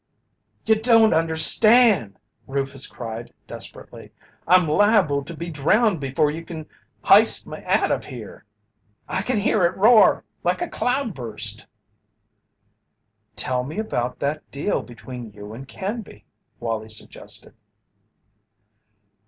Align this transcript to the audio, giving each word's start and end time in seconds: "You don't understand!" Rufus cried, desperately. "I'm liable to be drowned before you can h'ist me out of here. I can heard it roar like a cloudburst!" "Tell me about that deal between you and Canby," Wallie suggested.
"You 0.65 0.81
don't 0.81 1.13
understand!" 1.13 2.17
Rufus 2.47 2.87
cried, 2.87 3.31
desperately. 3.45 4.11
"I'm 4.47 4.67
liable 4.67 5.23
to 5.23 5.35
be 5.37 5.51
drowned 5.51 5.99
before 5.99 6.31
you 6.31 6.43
can 6.43 6.65
h'ist 7.03 7.45
me 7.45 7.63
out 7.65 7.91
of 7.91 8.05
here. 8.05 8.43
I 9.07 9.21
can 9.21 9.39
heard 9.39 9.63
it 9.63 9.77
roar 9.77 10.23
like 10.43 10.59
a 10.63 10.67
cloudburst!" 10.67 11.67
"Tell 13.35 13.63
me 13.63 13.77
about 13.77 14.17
that 14.17 14.49
deal 14.49 14.81
between 14.81 15.33
you 15.33 15.53
and 15.53 15.67
Canby," 15.67 16.25
Wallie 16.59 16.89
suggested. 16.89 17.53